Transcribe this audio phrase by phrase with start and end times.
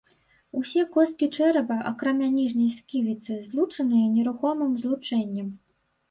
[0.59, 5.53] Усе косткі чэрапа, акрамя ніжняй сківіцы, злучаныя нерухомым злучэннем.